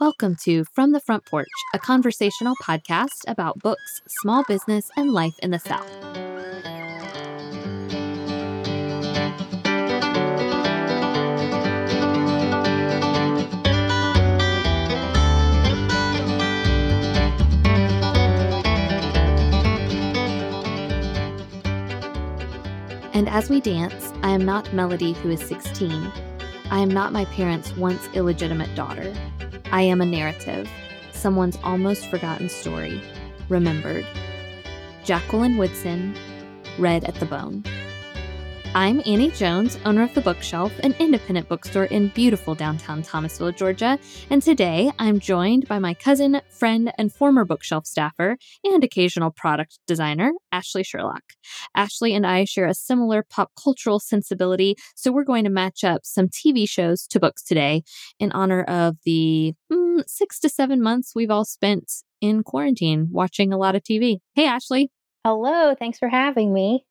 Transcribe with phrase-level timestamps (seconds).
[0.00, 5.38] Welcome to From the Front Porch, a conversational podcast about books, small business, and life
[5.40, 5.88] in the South.
[23.14, 26.10] And as we dance, I am not Melody, who is 16.
[26.72, 29.14] I am not my parents' once illegitimate daughter.
[29.74, 30.70] I am a narrative,
[31.10, 33.02] someone's almost forgotten story,
[33.48, 34.06] remembered.
[35.02, 36.14] Jacqueline Woodson,
[36.78, 37.64] Red at the Bone.
[38.76, 44.00] I'm Annie Jones, owner of The Bookshelf, an independent bookstore in beautiful downtown Thomasville, Georgia.
[44.30, 49.78] And today I'm joined by my cousin, friend, and former bookshelf staffer and occasional product
[49.86, 51.22] designer, Ashley Sherlock.
[51.76, 56.00] Ashley and I share a similar pop cultural sensibility, so we're going to match up
[56.02, 57.84] some TV shows to books today
[58.18, 63.52] in honor of the mm, six to seven months we've all spent in quarantine watching
[63.52, 64.18] a lot of TV.
[64.34, 64.90] Hey, Ashley.
[65.26, 66.84] Hello, thanks for having me.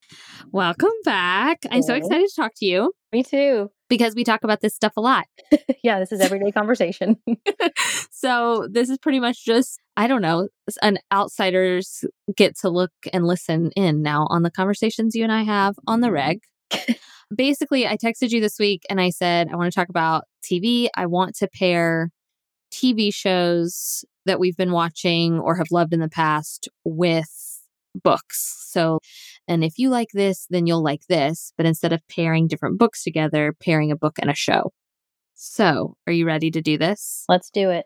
[0.52, 1.60] Welcome back.
[1.70, 2.92] I'm so excited to talk to you.
[3.12, 3.70] Me too.
[3.90, 5.26] Because we talk about this stuff a lot.
[5.84, 7.18] yeah, this is everyday conversation.
[8.12, 10.48] so, this is pretty much just, I don't know,
[10.82, 15.44] an outsiders get to look and listen in now on the conversations you and I
[15.44, 16.16] have on the mm-hmm.
[16.16, 16.40] reg.
[17.36, 20.88] Basically, I texted you this week and I said, I want to talk about TV.
[20.98, 22.10] I want to pair
[22.72, 27.53] TV shows that we've been watching or have loved in the past with
[27.96, 28.68] books.
[28.70, 29.00] So,
[29.48, 31.54] and if you like this, then you'll like this.
[31.58, 34.72] But instead of pairing different books together, pairing a book and a show.
[35.34, 37.26] So, are you ready to do this?
[37.28, 37.86] Let's do it.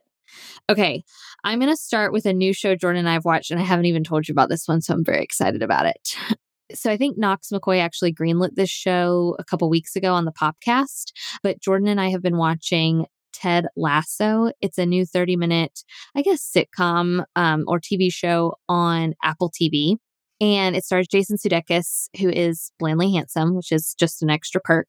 [0.70, 1.04] Okay.
[1.44, 3.64] I'm going to start with a new show Jordan and I have watched, and I
[3.64, 4.82] haven't even told you about this one.
[4.82, 6.16] So, I'm very excited about it.
[6.74, 10.34] So I think Knox McCoy actually greenlit this show a couple weeks ago on the
[10.34, 14.52] podcast, but Jordan and I have been watching Ted Lasso.
[14.62, 15.84] It's a new 30 minute,
[16.16, 19.98] I guess, sitcom um, or TV show on Apple TV.
[20.40, 24.88] And it stars Jason Sudeikis, who is blandly handsome, which is just an extra perk.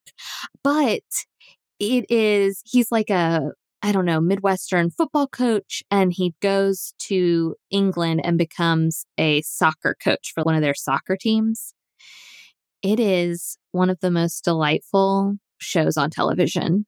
[0.63, 1.01] But
[1.81, 3.53] it is, he's like a,
[3.83, 9.97] I don't know, Midwestern football coach, and he goes to England and becomes a soccer
[10.03, 11.73] coach for one of their soccer teams.
[12.83, 16.87] It is one of the most delightful shows on television.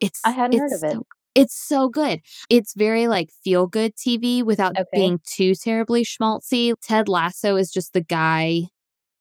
[0.00, 0.96] It's I hadn't it's heard of it.
[0.96, 2.20] So, it's so good.
[2.48, 4.88] It's very like feel good TV without okay.
[4.92, 6.74] being too terribly schmaltzy.
[6.80, 8.68] Ted Lasso is just the guy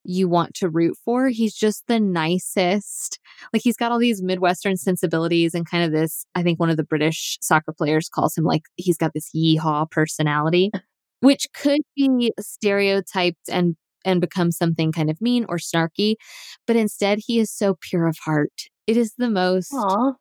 [0.04, 1.30] you want to root for.
[1.30, 3.20] He's just the nicest.
[3.52, 6.78] Like he's got all these Midwestern sensibilities and kind of this, I think one of
[6.78, 10.72] the British soccer players calls him like he's got this yeehaw personality,
[11.22, 16.16] which could be stereotyped and and become something kind of mean or snarky.
[16.68, 18.52] But instead he is so pure of heart.
[18.86, 20.16] It is the most Aww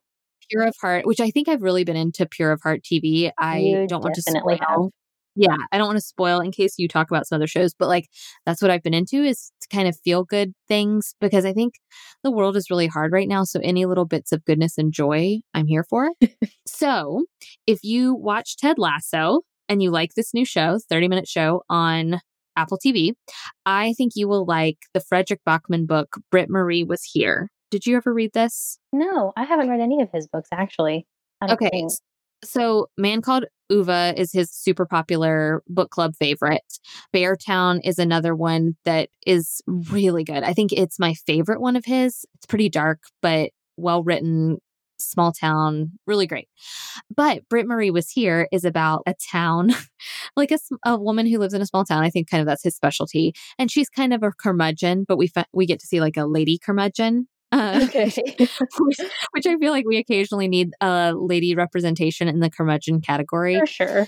[0.49, 3.31] Pure of Heart, which I think I've really been into Pure of Heart TV.
[3.37, 4.57] I you don't want to spoil.
[4.59, 4.91] Have.
[5.35, 7.87] Yeah, I don't want to spoil in case you talk about some other shows, but
[7.87, 8.07] like
[8.45, 11.75] that's what I've been into is kind of feel good things because I think
[12.23, 13.43] the world is really hard right now.
[13.43, 16.11] So any little bits of goodness and joy, I'm here for.
[16.67, 17.25] so
[17.65, 22.19] if you watch Ted Lasso and you like this new show, 30 minute show on
[22.55, 23.13] Apple TV,
[23.65, 27.49] I think you will like the Fredrik Backman book, Britt Marie Was Here.
[27.73, 28.77] Did you ever read this?
[28.91, 31.07] No, I haven't read any of his books actually.
[31.43, 31.69] Okay.
[31.71, 31.91] Think.
[32.43, 36.61] So, Man Called Ove is his super popular book club favorite.
[37.15, 40.43] Beartown is another one that is really good.
[40.43, 42.27] I think it's my favorite one of his.
[42.35, 44.59] It's pretty dark, but well written,
[44.99, 46.47] small town, really great.
[47.15, 49.71] But Britt Marie was here is about a town,
[50.35, 52.03] like a, a woman who lives in a small town.
[52.03, 55.25] I think kind of that's his specialty, and she's kind of a curmudgeon, but we
[55.25, 58.11] fa- we get to see like a lady curmudgeon uh, okay.
[58.37, 58.99] which,
[59.31, 63.59] which, I feel like we occasionally need a lady representation in the curmudgeon category.
[63.59, 64.07] For sure.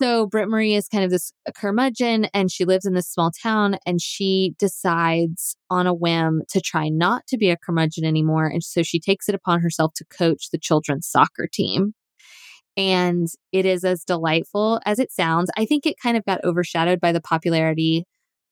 [0.00, 3.76] So Britt Marie is kind of this curmudgeon and she lives in this small town
[3.86, 8.46] and she decides on a whim to try not to be a curmudgeon anymore.
[8.46, 11.94] And so she takes it upon herself to coach the children's soccer team.
[12.76, 15.50] And it is as delightful as it sounds.
[15.56, 18.04] I think it kind of got overshadowed by the popularity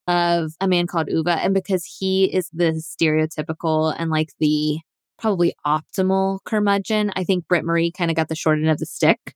[0.06, 1.26] of a man called Ove.
[1.29, 4.81] And because he is the stereotypical and like the
[5.19, 8.87] probably optimal curmudgeon, I think Britt Marie kind of got the short end of the
[8.87, 9.35] stick.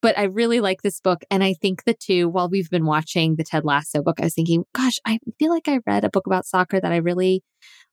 [0.00, 1.22] But I really like this book.
[1.30, 4.34] And I think the two, while we've been watching the Ted Lasso book, I was
[4.34, 7.42] thinking, gosh, I feel like I read a book about soccer that I really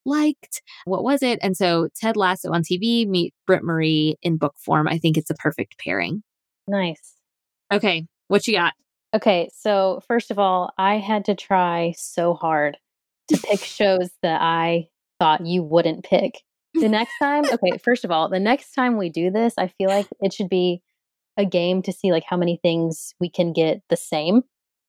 [0.05, 0.61] liked.
[0.85, 1.39] What was it?
[1.41, 4.87] And so Ted Lasso on TV, meet Britt Marie in book form.
[4.87, 6.23] I think it's a perfect pairing.
[6.67, 7.15] Nice.
[7.73, 8.05] Okay.
[8.27, 8.73] What you got?
[9.15, 12.77] Okay, so first of all, I had to try so hard
[13.29, 14.89] to pick shows that I
[15.19, 16.41] thought you wouldn't pick.
[16.73, 19.87] The next time, okay, first of all, the next time we do this, I feel
[19.87, 20.81] like it should be
[21.37, 24.41] a game to see like how many things we can get the same.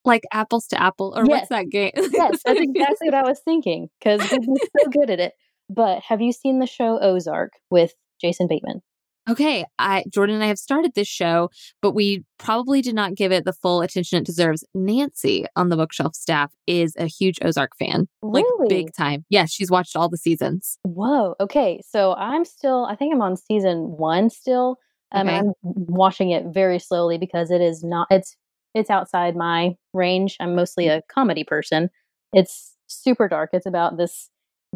[0.05, 1.29] Like apples to apple, or yes.
[1.29, 1.91] what's that game?
[1.97, 5.35] yes, that's exactly what I was thinking because we're so good at it.
[5.69, 8.83] But have you seen the show Ozark with Jason Bateman?
[9.29, 11.51] Okay, I Jordan and I have started this show,
[11.83, 14.65] but we probably did not give it the full attention it deserves.
[14.75, 18.09] Nancy on the bookshelf staff is a huge Ozark fan.
[18.23, 18.45] Really?
[18.61, 19.25] Like big time.
[19.29, 20.79] Yes, she's watched all the seasons.
[20.83, 21.35] Whoa.
[21.41, 21.81] Okay.
[21.87, 24.79] So I'm still I think I'm on season one still.
[25.13, 25.39] Um, okay.
[25.39, 28.37] I'm watching it very slowly because it is not it's
[28.75, 30.37] it's outside my range.
[30.41, 31.89] I'm mostly a comedy person.
[32.33, 33.51] It's super dark.
[33.53, 34.31] It's about this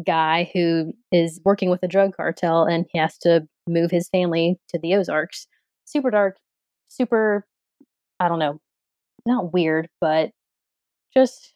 [0.05, 4.57] guy who is working with a drug cartel and he has to move his family
[4.69, 5.47] to the Ozarks.
[5.85, 6.37] Super dark,
[6.87, 7.45] super,
[8.19, 8.59] I don't know,
[9.25, 10.31] not weird, but
[11.13, 11.53] just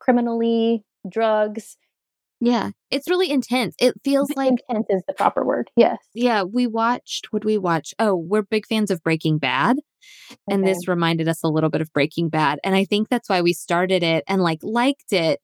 [0.00, 1.76] criminally, drugs.
[2.40, 3.76] Yeah, it's really intense.
[3.78, 5.70] It feels like intense is the proper word.
[5.76, 5.98] Yes.
[6.12, 7.94] Yeah, we watched, would we watch?
[8.00, 9.76] Oh, we're big fans of Breaking Bad.
[10.30, 10.38] Okay.
[10.50, 12.58] And this reminded us a little bit of Breaking Bad.
[12.64, 15.40] And I think that's why we started it and like liked it.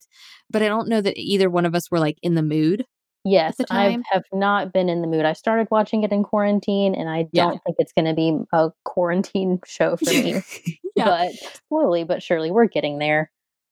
[0.51, 2.85] But I don't know that either one of us were like in the mood.
[3.25, 5.25] Yes, I have not been in the mood.
[5.25, 7.51] I started watching it in quarantine and I don't yeah.
[7.51, 10.43] think it's going to be a quarantine show for me.
[10.97, 11.05] yeah.
[11.05, 11.33] But
[11.69, 13.31] slowly but surely we're getting there.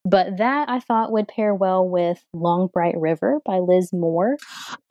[0.09, 4.37] But that I thought would pair well with Long Bright River by Liz Moore.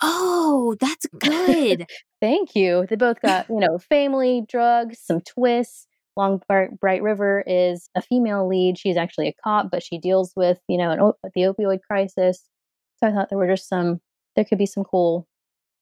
[0.02, 1.88] Oh, that's good.
[2.22, 2.86] Thank you.
[2.90, 5.88] They both got, you know, family, drugs, some twists.
[6.18, 8.78] Long Bright River is a female lead.
[8.78, 12.44] She's actually a cop, but she deals with, you know, an, the opioid crisis.
[12.98, 14.02] So I thought there were just some,
[14.36, 15.28] there could be some cool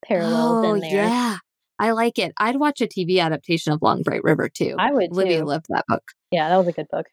[0.06, 1.06] parallels oh, in there.
[1.06, 1.38] Yeah.
[1.80, 2.34] I like it.
[2.40, 4.76] I'd watch a TV adaptation of Long Bright River too.
[4.78, 5.12] I would.
[5.12, 5.46] Olivia too.
[5.46, 6.04] loved that book.
[6.32, 7.08] Yeah, that was a good book.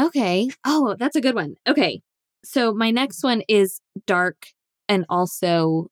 [0.00, 0.50] Okay.
[0.64, 1.56] Oh, that's a good one.
[1.66, 2.02] Okay.
[2.44, 4.46] So my next one is dark
[4.88, 5.88] and also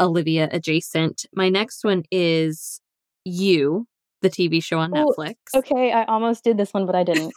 [0.00, 1.26] Olivia adjacent.
[1.34, 2.80] My next one is
[3.24, 3.86] You,
[4.22, 5.34] the TV show on oh, Netflix.
[5.54, 7.34] Okay, I almost did this one, but I didn't.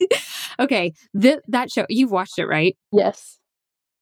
[0.60, 2.76] okay, th- that show you've watched it, right?
[2.92, 3.38] Yes,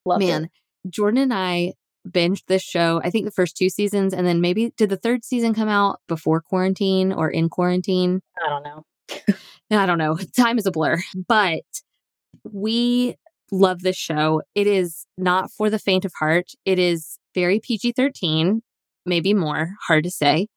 [0.05, 0.91] love Man, it.
[0.91, 1.75] Jordan and I
[2.07, 3.01] binged this show.
[3.03, 6.01] I think the first two seasons, and then maybe did the third season come out
[6.09, 8.21] before quarantine or in quarantine?
[8.45, 8.85] I don't know.
[9.71, 10.19] I don't know.
[10.37, 10.99] Time is a blur,
[11.29, 11.63] but
[12.45, 13.17] we
[13.51, 14.43] love this show.
[14.55, 16.51] It is not for the faint of heart.
[16.65, 18.63] It is very PG 13,
[19.07, 20.49] maybe more, hard to say.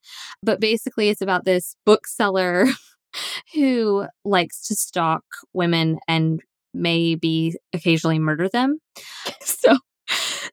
[0.44, 2.68] But basically, it's about this bookseller
[3.54, 5.24] who likes to stalk
[5.54, 6.42] women and
[6.74, 8.80] maybe occasionally murder them.
[9.42, 9.78] So,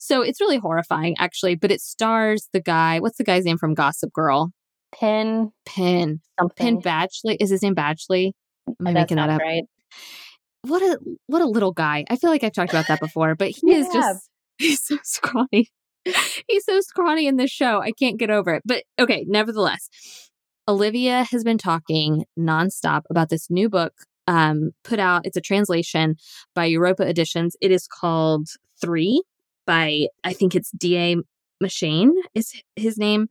[0.00, 1.54] so it's really horrifying, actually.
[1.54, 2.98] But it stars the guy.
[2.98, 4.50] What's the guy's name from Gossip Girl?
[4.98, 5.52] Penn.
[5.66, 6.20] Penn.
[6.38, 6.80] Something.
[6.80, 7.36] Penn Badgley.
[7.40, 8.32] Is his name Badgley?
[8.68, 9.40] Am I making that up?
[9.40, 9.64] Right.
[10.62, 12.04] What a what a little guy.
[12.08, 13.76] I feel like I've talked about that before, but he yeah.
[13.78, 15.70] is just he's so scrawny.
[16.48, 17.80] he's so scrawny in this show.
[17.80, 18.62] I can't get over it.
[18.64, 19.88] But okay, nevertheless,
[20.66, 23.92] Olivia has been talking nonstop about this new book
[24.26, 25.26] um, put out.
[25.26, 26.16] It's a translation
[26.54, 27.56] by Europa Editions.
[27.60, 28.48] It is called
[28.80, 29.22] Three
[29.66, 31.16] by I think it's D.A.
[31.62, 33.28] Mishani is his name.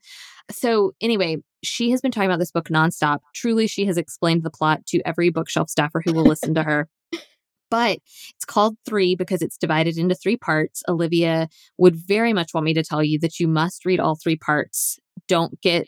[0.52, 3.20] So anyway, she has been talking about this book nonstop.
[3.34, 6.90] Truly, she has explained the plot to every bookshelf staffer who will listen to her.
[7.72, 8.00] But
[8.36, 10.84] it's called three because it's divided into three parts.
[10.88, 11.48] Olivia
[11.80, 15.00] would very much want me to tell you that you must read all three parts.
[15.28, 15.88] Don't get,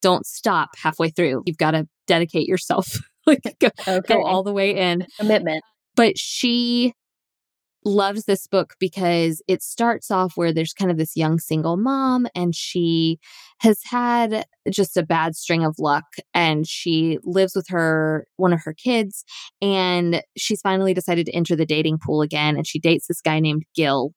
[0.00, 1.42] don't stop halfway through.
[1.44, 4.14] You've got to dedicate yourself, like go, okay.
[4.14, 5.06] go all the way in.
[5.18, 5.62] Commitment.
[5.94, 6.94] But she
[7.86, 12.26] loves this book because it starts off where there's kind of this young single mom
[12.34, 13.18] and she
[13.60, 18.60] has had just a bad string of luck and she lives with her one of
[18.64, 19.24] her kids
[19.62, 23.38] and she's finally decided to enter the dating pool again and she dates this guy
[23.38, 24.12] named Gil.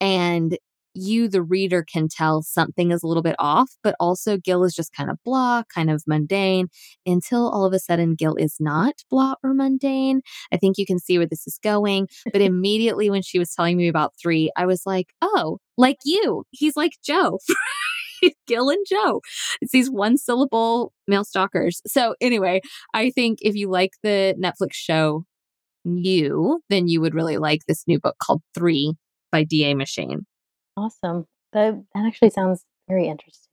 [0.00, 0.58] And
[0.94, 4.74] you, the reader, can tell something is a little bit off, but also Gil is
[4.74, 6.68] just kind of blah, kind of mundane
[7.06, 10.22] until all of a sudden Gil is not blah or mundane.
[10.52, 12.08] I think you can see where this is going.
[12.32, 16.44] But immediately when she was telling me about three, I was like, oh, like you.
[16.50, 17.38] He's like Joe.
[18.46, 19.20] Gil and Joe.
[19.60, 21.82] It's these one syllable male stalkers.
[21.86, 22.60] So, anyway,
[22.94, 25.24] I think if you like the Netflix show
[25.84, 28.94] You, then you would really like this new book called Three
[29.30, 29.74] by D.A.
[29.74, 30.20] Mishani.
[30.76, 31.26] Awesome.
[31.52, 33.50] That that actually sounds very interesting.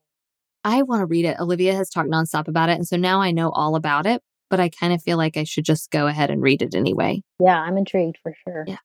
[0.64, 1.40] I want to read it.
[1.40, 2.74] Olivia has talked nonstop about it.
[2.74, 5.44] And so now I know all about it, but I kind of feel like I
[5.44, 7.24] should just go ahead and read it anyway.
[7.40, 8.66] Yeah, I'm intrigued for sure.
[8.68, 8.78] Yeah.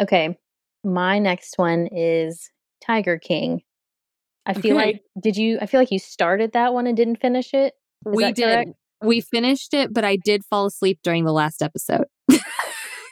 [0.00, 0.36] Okay.
[0.84, 2.50] My next one is
[2.82, 3.62] Tiger King.
[4.44, 4.86] I feel okay.
[4.86, 7.74] like did you I feel like you started that one and didn't finish it?
[8.06, 8.44] Is we did.
[8.44, 8.70] Correct?
[9.02, 12.06] We finished it, but I did fall asleep during the last episode.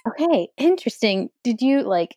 [0.09, 1.29] okay, interesting.
[1.43, 2.17] Did you like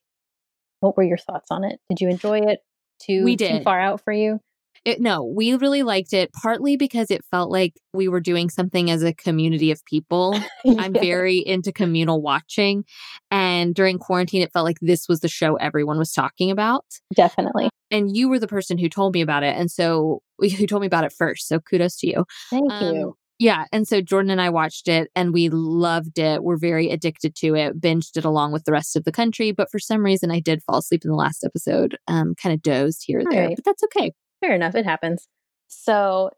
[0.79, 1.79] what were your thoughts on it?
[1.89, 2.59] Did you enjoy it?
[2.99, 3.59] Too we did.
[3.59, 4.39] too far out for you?
[4.85, 8.89] It, no, we really liked it partly because it felt like we were doing something
[8.89, 10.33] as a community of people.
[10.63, 10.75] yeah.
[10.81, 12.85] I'm very into communal watching.
[13.29, 16.85] And during quarantine, it felt like this was the show everyone was talking about.
[17.13, 17.69] Definitely.
[17.91, 19.55] And you were the person who told me about it.
[19.57, 21.47] And so, who told me about it first.
[21.47, 22.25] So, kudos to you.
[22.49, 23.17] Thank um, you.
[23.39, 23.65] Yeah.
[23.71, 26.43] And so Jordan and I watched it and we loved it.
[26.43, 29.51] We're very addicted to it, binged it along with the rest of the country.
[29.51, 32.61] But for some reason, I did fall asleep in the last episode, um, kind of
[32.61, 33.55] dozed here or All there, right.
[33.55, 34.11] but that's okay.
[34.41, 34.73] Fair enough.
[34.73, 35.27] It happens.
[35.67, 36.31] So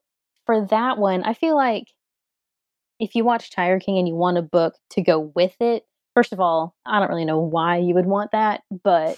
[0.46, 1.86] for that one, I feel like
[3.00, 5.84] if you watch Tiger King and you want a book to go with it,
[6.15, 9.18] first of all, I don't really know why you would want that, but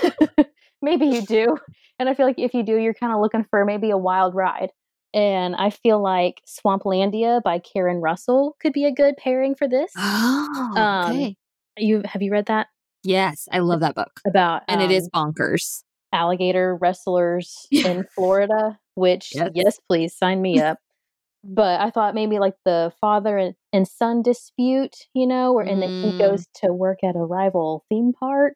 [0.82, 1.58] maybe you do.
[2.00, 4.34] And I feel like if you do, you're kind of looking for maybe a wild
[4.34, 4.70] ride.
[5.14, 9.92] And I feel like Swamplandia by Karen Russell could be a good pairing for this.
[9.96, 11.36] Oh, um, okay.
[11.78, 12.66] You have you read that?
[13.04, 14.20] Yes, I love that book.
[14.26, 15.84] About and um, it is um, bonkers.
[16.12, 19.50] Alligator wrestlers in Florida, which yes.
[19.54, 20.78] yes, please sign me up.
[21.44, 25.80] but I thought maybe like the father and, and son dispute, you know, where and
[25.80, 25.80] mm.
[25.80, 28.54] then he goes to work at a rival theme park.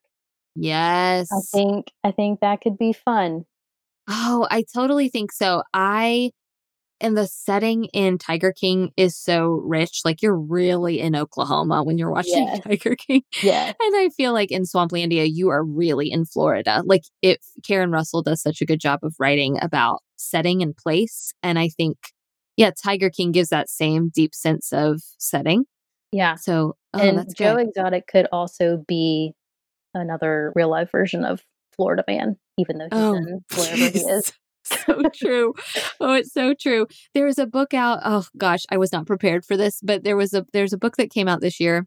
[0.56, 1.28] Yes.
[1.32, 3.44] I think I think that could be fun.
[4.08, 5.62] Oh, I totally think so.
[5.72, 6.32] I
[7.00, 10.00] and the setting in Tiger King is so rich.
[10.04, 12.60] Like you're really in Oklahoma when you're watching yes.
[12.64, 13.22] Tiger King.
[13.42, 13.66] Yeah.
[13.66, 16.82] And I feel like in Swamplandia, you are really in Florida.
[16.84, 21.32] Like if Karen Russell does such a good job of writing about setting and place.
[21.42, 21.96] And I think,
[22.56, 25.64] yeah, Tiger King gives that same deep sense of setting.
[26.10, 26.34] Yeah.
[26.34, 27.68] So, oh, and Joe good.
[27.68, 29.34] Exotic could also be
[29.94, 31.42] another real life version of
[31.76, 34.32] Florida Man, even though he's oh, in wherever he is.
[34.68, 35.54] So true.
[36.00, 36.86] Oh, it's so true.
[37.14, 38.00] There was a book out.
[38.04, 40.96] Oh gosh, I was not prepared for this, but there was a there's a book
[40.96, 41.86] that came out this year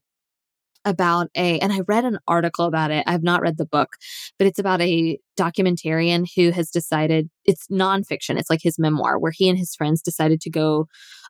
[0.85, 3.03] about a and I read an article about it.
[3.07, 3.89] I've not read the book,
[4.37, 8.39] but it's about a documentarian who has decided it's nonfiction.
[8.39, 10.87] It's like his memoir where he and his friends decided to go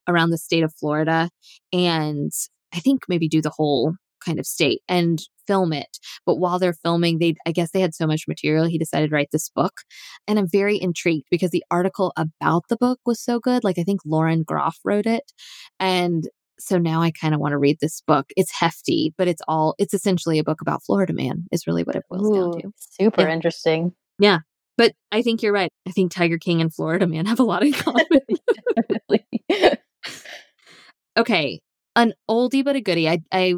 [0.08, 1.30] around the state of Florida
[1.74, 2.32] and
[2.74, 3.94] I think maybe do the whole
[4.26, 5.20] kind of state and
[5.52, 5.98] film it.
[6.26, 9.16] But while they're filming, they I guess they had so much material, he decided to
[9.16, 9.82] write this book.
[10.28, 13.64] And I'm very intrigued because the article about the book was so good.
[13.64, 15.32] Like I think Lauren Groff wrote it.
[15.80, 16.28] And
[16.60, 18.28] so now I kind of want to read this book.
[18.38, 21.96] It's hefty, but it's all it's essentially a book about Florida Man is really what
[21.96, 22.72] it boils Ooh, down to.
[22.78, 23.34] Super yeah.
[23.34, 23.94] interesting.
[24.20, 24.40] Yeah.
[24.78, 25.72] But I think you're right.
[25.88, 28.06] I think Tiger King and Florida Man have a lot in common.
[31.18, 31.62] okay.
[31.96, 33.10] An oldie but a goodie.
[33.10, 33.56] I I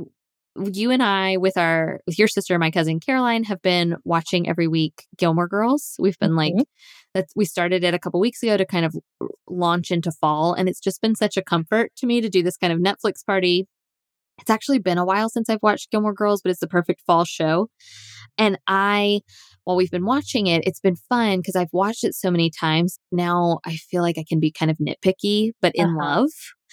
[0.72, 4.67] you and I, with our with your sister, my cousin Caroline, have been watching every
[4.67, 5.95] week Gilmore Girls.
[6.00, 6.57] We've been mm-hmm.
[6.57, 6.67] like
[7.13, 7.27] that.
[7.36, 8.95] We started it a couple weeks ago to kind of
[9.50, 12.57] launch into fall, and it's just been such a comfort to me to do this
[12.57, 13.67] kind of Netflix party.
[14.39, 17.24] It's actually been a while since I've watched Gilmore Girls, but it's the perfect fall
[17.24, 17.69] show.
[18.38, 19.22] And I,
[19.63, 22.98] while we've been watching it, it's been fun because I've watched it so many times.
[23.12, 25.98] Now I feel like I can be kind of nitpicky, but in uh-huh.
[25.98, 26.29] love.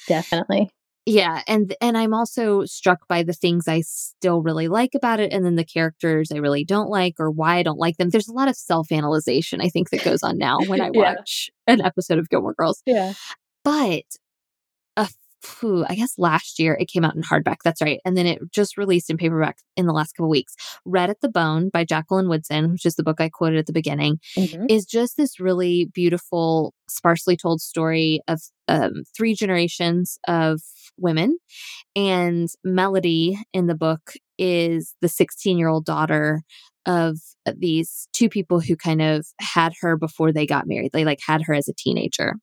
[0.09, 0.71] Definitely.
[1.11, 5.33] Yeah, and and I'm also struck by the things I still really like about it
[5.33, 8.11] and then the characters I really don't like or why I don't like them.
[8.11, 11.75] There's a lot of self-analyzation I think that goes on now when I watch yeah.
[11.75, 12.81] an episode of Gilmore Girls.
[12.87, 13.15] Yeah.
[13.65, 14.05] But
[15.45, 17.59] whew, I guess last year it came out in hardback.
[17.65, 18.01] That's right.
[18.05, 20.55] And then it just released in paperback in the last couple of weeks.
[20.85, 23.73] Red at the Bone by Jacqueline Woodson, which is the book I quoted at the
[23.73, 24.67] beginning, mm-hmm.
[24.69, 30.61] is just this really beautiful, sparsely told story of um, three generations of
[30.99, 31.39] women.
[31.97, 36.43] And Melody in the book is the 16 year old daughter
[36.87, 37.19] of
[37.57, 40.93] these two people who kind of had her before they got married.
[40.93, 42.37] They like had her as a teenager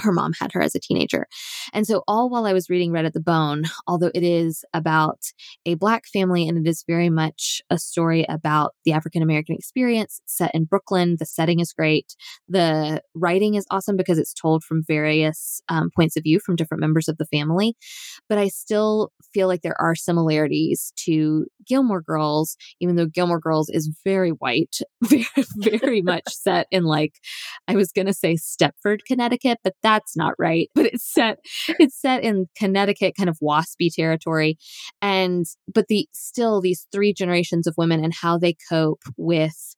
[0.00, 1.26] her mom had her as a teenager.
[1.72, 5.18] And so, all while I was reading Red at the Bone, although it is about
[5.66, 10.20] a Black family and it is very much a story about the African American experience
[10.26, 12.14] set in Brooklyn, the setting is great.
[12.48, 16.80] The writing is awesome because it's told from various um, points of view from different
[16.80, 17.76] members of the family.
[18.28, 23.68] But I still feel like there are similarities to Gilmore Girls, even though Gilmore Girls
[23.68, 27.14] is very white, very, very much set in like,
[27.66, 30.68] I was going to say Stepford, Connecticut, but that's not right.
[30.74, 31.38] But it's set,
[31.80, 34.58] it's set in Connecticut, kind of waspy territory.
[35.02, 39.74] And, but the still these three generations of women and how they cope with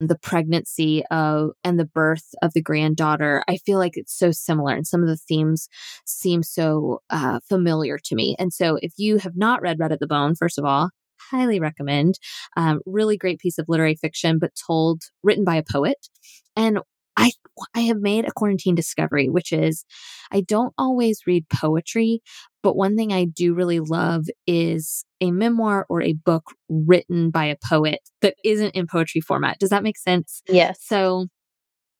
[0.00, 4.74] the pregnancy of and the birth of the granddaughter i feel like it's so similar
[4.74, 5.68] and some of the themes
[6.04, 10.00] seem so uh, familiar to me and so if you have not read red at
[10.00, 10.90] the bone first of all
[11.30, 12.18] highly recommend
[12.56, 16.08] um, really great piece of literary fiction but told written by a poet
[16.56, 16.80] and
[17.16, 17.32] I
[17.74, 19.84] I have made a quarantine discovery, which is
[20.30, 22.22] I don't always read poetry,
[22.62, 27.46] but one thing I do really love is a memoir or a book written by
[27.46, 29.58] a poet that isn't in poetry format.
[29.58, 30.42] Does that make sense?
[30.48, 30.78] Yes.
[30.82, 31.26] So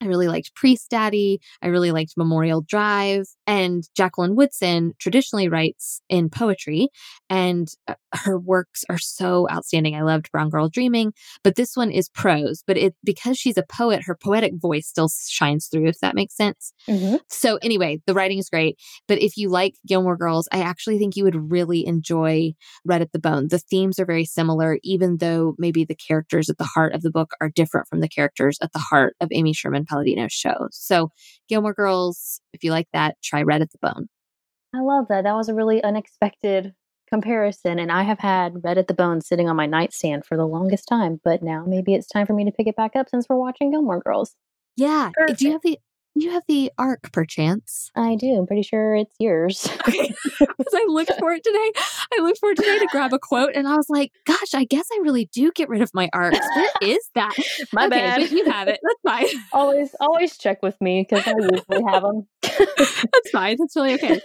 [0.03, 1.41] I really liked Priest Daddy.
[1.63, 3.27] I really liked Memorial Drive.
[3.47, 6.89] And Jacqueline Woodson traditionally writes in poetry,
[7.31, 9.95] and uh, her works are so outstanding.
[9.95, 11.13] I loved Brown Girl Dreaming,
[11.45, 12.65] but this one is prose.
[12.67, 16.37] But it because she's a poet, her poetic voice still shines through, if that makes
[16.37, 16.73] sense.
[16.89, 17.17] Mm-hmm.
[17.29, 18.79] So anyway, the writing is great.
[19.07, 22.55] But if you like Gilmore Girls, I actually think you would really enjoy
[22.85, 23.49] Red at the Bone.
[23.49, 27.11] The themes are very similar, even though maybe the characters at the heart of the
[27.11, 30.69] book are different from the characters at the heart of Amy Sherman Palladino's show.
[30.71, 31.11] So,
[31.49, 34.09] Gilmore Girls, if you like that, try Red at the Bone.
[34.75, 35.25] I love that.
[35.25, 36.73] That was a really unexpected
[37.13, 37.79] comparison.
[37.79, 40.89] And I have had Red at the Bone sitting on my nightstand for the longest
[40.89, 43.37] time, but now maybe it's time for me to pick it back up since we're
[43.37, 44.35] watching Gilmore Girls.
[44.77, 45.11] Yeah.
[45.15, 45.39] Perfect.
[45.39, 45.79] Do you have the
[46.15, 47.91] you have the arc, perchance?
[47.97, 48.35] I do.
[48.35, 49.69] I'm pretty sure it's yours.
[50.39, 51.73] Because I looked for it today.
[52.17, 54.65] I looked for it today to grab a quote, and I was like, "Gosh, I
[54.65, 56.39] guess I really do get rid of my arcs.
[56.55, 57.35] Where is that?
[57.73, 58.31] My okay, bad.
[58.31, 58.81] You have it.
[58.83, 59.43] That's fine.
[59.53, 62.27] always, always check with me because I usually have them.
[62.43, 63.57] That's fine.
[63.59, 64.21] That's really okay.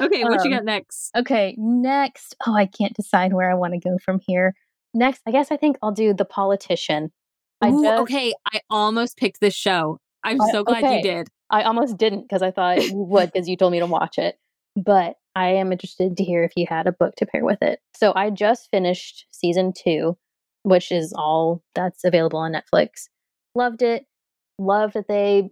[0.00, 1.10] Okay, what um, you got next?
[1.16, 2.36] Okay, next.
[2.46, 4.54] Oh, I can't decide where I want to go from here.
[4.94, 7.12] Next, I guess I think I'll do the politician.
[7.64, 9.98] Ooh, just, okay, I almost picked this show.
[10.24, 10.96] I'm so glad okay.
[10.96, 11.28] you did.
[11.50, 14.38] I almost didn't because I thought you would because you told me to watch it.
[14.76, 17.80] But I am interested to hear if you had a book to pair with it.
[17.94, 20.16] So I just finished season two,
[20.62, 23.08] which is all that's available on Netflix.
[23.54, 24.06] Loved it.
[24.58, 25.50] Love that they,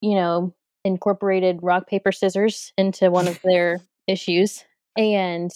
[0.00, 4.64] you know, incorporated rock, paper, scissors into one of their issues.
[4.96, 5.50] And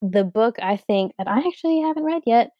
[0.00, 2.50] the book I think that I actually haven't read yet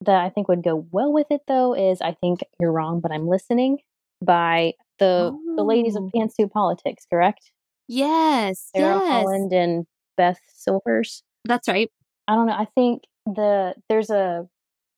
[0.00, 3.12] that I think would go well with it though is I think you're wrong, but
[3.12, 3.78] I'm listening
[4.22, 5.54] by the oh.
[5.56, 6.10] the ladies of oh.
[6.14, 7.50] Pantsuit Politics, correct?
[7.88, 8.70] Yes.
[8.74, 9.08] Sarah yes.
[9.10, 9.86] Holland and
[10.16, 11.22] Beth Silvers.
[11.44, 11.90] That's right.
[12.28, 12.52] I don't know.
[12.52, 14.46] I think the there's a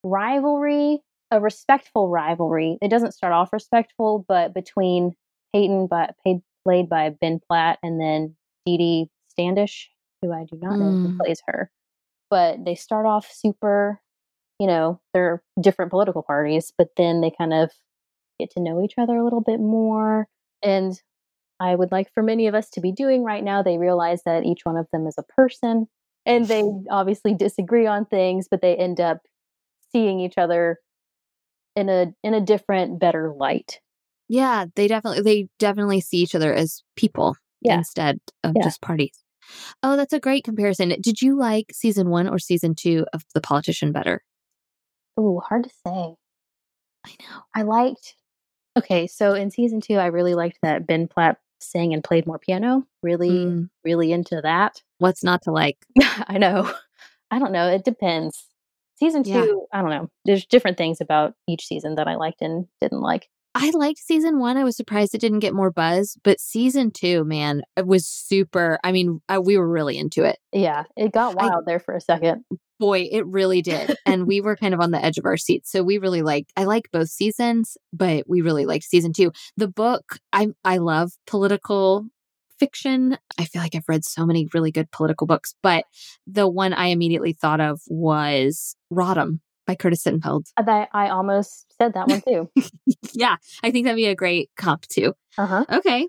[0.05, 1.01] rivalry,
[1.31, 2.79] a respectful rivalry.
[2.83, 5.13] It doesn't start off respectful, but between
[5.55, 8.37] Payton, but played by Ben Platt, and then
[8.67, 11.19] Dee Dee Standish, who I do not know who mm.
[11.19, 11.71] plays her.
[12.31, 14.01] But they start off super,
[14.59, 17.71] you know, they're different political parties, but then they kind of
[18.43, 20.27] get to know each other a little bit more.
[20.63, 21.01] And
[21.61, 23.63] I would like for many of us to be doing right now.
[23.63, 25.87] They realize that each one of them is a person
[26.27, 29.19] and they obviously disagree on things, but they end up
[29.93, 30.79] seeing each other
[31.77, 33.81] in a in a different, better light.
[34.29, 37.77] Yeah, they definitely they definitely see each other as people yeah.
[37.77, 38.65] instead of yeah.
[38.65, 39.23] just parties.
[39.83, 40.95] Oh, that's a great comparison.
[41.01, 44.23] Did you like season one or season two of The Politician better?
[45.17, 46.15] Oh, hard to say.
[47.05, 47.43] I know.
[47.55, 48.15] I liked
[48.77, 52.39] Okay, so in season two, I really liked that Ben Platt sang and played more
[52.39, 52.85] piano.
[53.03, 53.69] Really, mm.
[53.85, 54.83] really into that.
[54.99, 55.79] What's not to like?
[56.01, 56.73] I know.
[57.31, 57.69] I don't know.
[57.69, 58.47] It depends.
[58.99, 59.79] Season two, yeah.
[59.79, 60.09] I don't know.
[60.25, 63.29] There's different things about each season that I liked and didn't like.
[63.55, 64.57] I liked season one.
[64.57, 68.79] I was surprised it didn't get more buzz, but season two, man, it was super.
[68.83, 70.39] I mean, I, we were really into it.
[70.53, 72.45] Yeah, it got wild I, there for a second
[72.83, 73.97] boy, it really did.
[74.07, 75.71] and we were kind of on the edge of our seats.
[75.71, 79.31] So we really liked I like both seasons, but we really liked season 2.
[79.57, 82.07] The book, I I love political
[82.59, 83.19] fiction.
[83.39, 85.85] I feel like I've read so many really good political books, but
[86.27, 90.47] the one I immediately thought of was Rodham by Curtis Sittenfeld.
[90.57, 92.51] Uh, that I almost said that one too.
[93.13, 95.15] yeah, I think that'd be a great comp too.
[95.39, 95.65] Uh-huh.
[95.71, 96.09] Okay.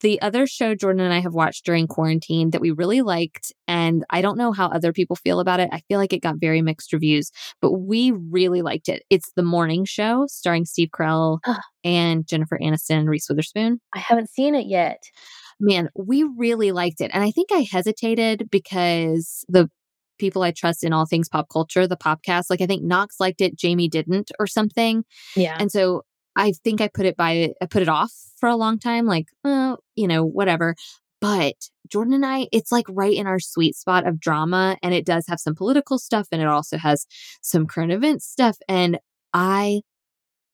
[0.00, 4.04] The other show Jordan and I have watched during quarantine that we really liked, and
[4.10, 5.68] I don't know how other people feel about it.
[5.72, 7.30] I feel like it got very mixed reviews,
[7.60, 9.02] but we really liked it.
[9.10, 11.40] It's The Morning Show starring Steve Carell
[11.82, 13.80] and Jennifer Aniston and Reese Witherspoon.
[13.94, 15.02] I haven't seen it yet.
[15.60, 17.10] Man, we really liked it.
[17.12, 19.68] And I think I hesitated because the
[20.18, 22.44] people I trust in all things pop culture, the podcast.
[22.50, 25.04] Like I think Knox liked it, Jamie didn't, or something.
[25.36, 25.56] Yeah.
[25.58, 26.02] And so
[26.38, 29.26] I think I put it by, I put it off for a long time, like,
[29.44, 30.76] oh, you know, whatever.
[31.20, 31.54] But
[31.88, 34.76] Jordan and I, it's like right in our sweet spot of drama.
[34.82, 37.06] And it does have some political stuff and it also has
[37.42, 38.56] some current events stuff.
[38.68, 38.98] And
[39.34, 39.82] I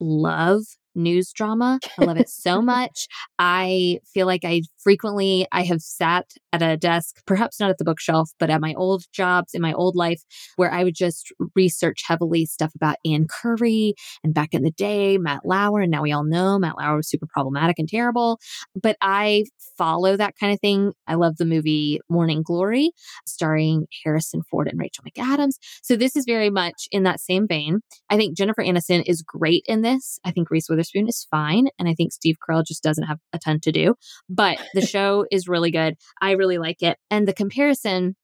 [0.01, 0.63] love
[0.95, 1.79] news drama.
[1.99, 3.07] I love it so much.
[3.39, 7.85] I feel like I frequently I have sat at a desk, perhaps not at the
[7.85, 10.23] bookshelf, but at my old jobs in my old life
[10.57, 15.19] where I would just research heavily stuff about Ann Curry and back in the day,
[15.19, 18.39] Matt Lauer, and now we all know Matt Lauer was super problematic and terrible,
[18.81, 19.45] but I
[19.77, 20.93] follow that kind of thing.
[21.07, 22.93] I love the movie Morning Glory
[23.27, 25.55] starring Harrison Ford and Rachel McAdams.
[25.83, 27.81] So this is very much in that same vein.
[28.11, 30.19] I think Jennifer Aniston is great in this.
[30.25, 31.69] I think Reese Witherspoon Witherspoon is fine.
[31.79, 33.95] And I think Steve Carell just doesn't have a ton to do.
[34.29, 35.95] But the show is really good.
[36.21, 36.99] I really like it.
[37.11, 38.17] And the comparison,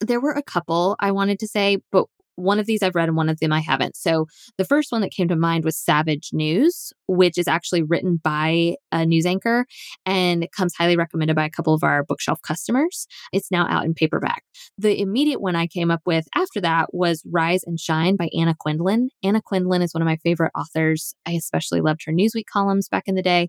[0.00, 3.16] there were a couple I wanted to say, but one of these I've read and
[3.16, 3.96] one of them I haven't.
[3.96, 4.26] So
[4.58, 8.76] the first one that came to mind was Savage News, which is actually written by
[8.90, 9.66] a news anchor
[10.06, 13.06] and comes highly recommended by a couple of our bookshelf customers.
[13.32, 14.44] It's now out in paperback.
[14.78, 18.54] The immediate one I came up with after that was Rise and Shine by Anna
[18.54, 19.08] Quindlen.
[19.22, 21.14] Anna Quindlen is one of my favorite authors.
[21.26, 23.48] I especially loved her Newsweek columns back in the day.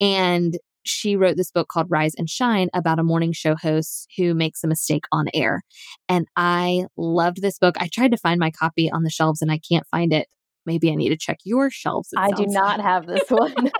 [0.00, 0.58] And
[0.88, 4.62] she wrote this book called Rise and Shine about a morning show host who makes
[4.64, 5.62] a mistake on air.
[6.08, 7.76] And I loved this book.
[7.78, 10.28] I tried to find my copy on the shelves and I can't find it.
[10.64, 12.10] Maybe I need to check your shelves.
[12.16, 13.54] I do not have this one.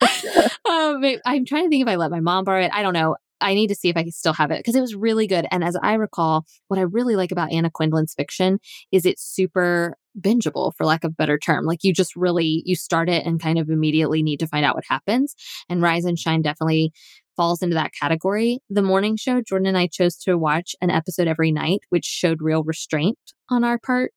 [0.68, 2.72] um, I'm trying to think if I let my mom borrow it.
[2.74, 3.16] I don't know.
[3.40, 5.46] I need to see if I can still have it because it was really good.
[5.50, 8.58] And as I recall, what I really like about Anna Quindlen's fiction
[8.92, 11.64] is it's super bingeable for lack of better term.
[11.64, 14.74] Like you just really you start it and kind of immediately need to find out
[14.74, 15.34] what happens.
[15.68, 16.92] And Rise and Shine definitely
[17.36, 18.60] falls into that category.
[18.68, 22.42] The morning show, Jordan and I chose to watch an episode every night, which showed
[22.42, 23.18] real restraint
[23.48, 24.12] on our part.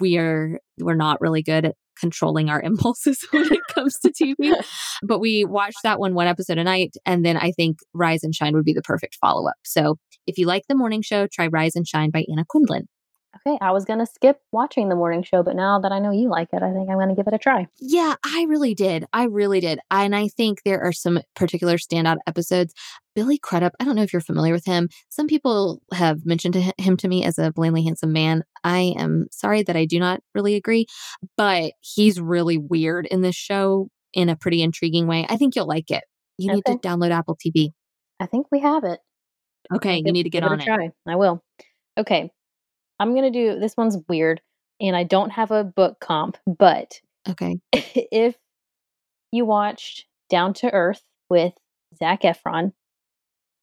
[0.00, 4.54] We are we're not really good at controlling our impulses when it comes to TV.
[5.02, 6.94] but we watched that one one episode a night.
[7.06, 9.56] And then I think Rise and Shine would be the perfect follow up.
[9.64, 9.96] So
[10.26, 12.82] if you like the morning show, try Rise and Shine by Anna Quindlen.
[13.36, 16.10] Okay, I was going to skip watching the morning show, but now that I know
[16.10, 17.66] you like it, I think I'm going to give it a try.
[17.78, 19.04] Yeah, I really did.
[19.12, 19.80] I really did.
[19.90, 22.72] And I think there are some particular standout episodes.
[23.14, 24.88] Billy Crudup, I don't know if you're familiar with him.
[25.10, 28.44] Some people have mentioned to him to me as a blandly handsome man.
[28.64, 30.86] I am sorry that I do not really agree,
[31.36, 35.26] but he's really weird in this show in a pretty intriguing way.
[35.28, 36.04] I think you'll like it.
[36.38, 36.54] You okay.
[36.56, 37.72] need to download Apple TV.
[38.20, 39.00] I think we have it.
[39.74, 40.64] Okay, you need to get on it.
[40.64, 40.90] Try.
[41.06, 41.42] I will.
[41.98, 42.30] Okay,
[42.98, 44.40] I'm going to do this one's weird
[44.80, 47.60] and I don't have a book comp, but okay.
[47.72, 48.36] if
[49.32, 51.52] you watched Down to Earth with
[51.98, 52.72] Zac Efron,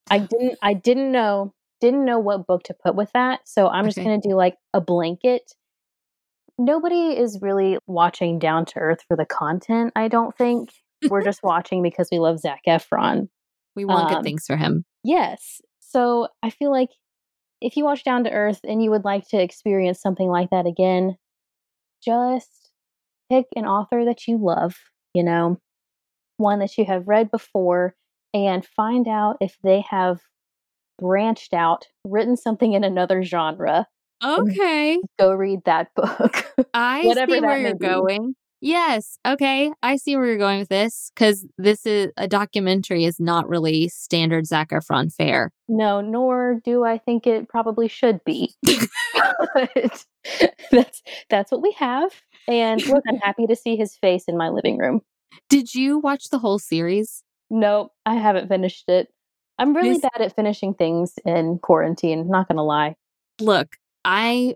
[0.09, 3.85] I didn't I didn't know didn't know what book to put with that, so I'm
[3.85, 5.53] just going to do like a blanket.
[6.57, 10.71] Nobody is really watching Down to Earth for the content, I don't think.
[11.09, 13.27] We're just watching because we love Zac Efron.
[13.75, 14.85] We want um, good things for him.
[15.03, 15.61] Yes.
[15.81, 16.89] So I feel like
[17.65, 20.67] if you watch Down to Earth and you would like to experience something like that
[20.67, 21.17] again,
[22.03, 22.69] just
[23.31, 24.75] pick an author that you love,
[25.15, 25.57] you know,
[26.37, 27.95] one that you have read before,
[28.35, 30.19] and find out if they have
[31.01, 33.87] branched out, written something in another genre.
[34.23, 34.99] Okay.
[35.17, 36.45] Go read that book.
[36.71, 38.35] I see where you're going.
[38.61, 39.17] Yes.
[39.27, 39.71] Okay.
[39.83, 43.89] I see where you're going with this because this is a documentary is not really
[43.89, 45.51] standard Zac Efron fare.
[45.67, 48.53] No, nor do I think it probably should be.
[49.53, 50.05] but
[50.71, 52.11] that's that's what we have.
[52.47, 55.01] And look, I'm happy to see his face in my living room.
[55.49, 57.23] Did you watch the whole series?
[57.49, 59.09] Nope, I haven't finished it.
[59.59, 60.01] I'm really this...
[60.01, 62.95] bad at finishing things in quarantine, not gonna lie.
[63.39, 64.55] Look, I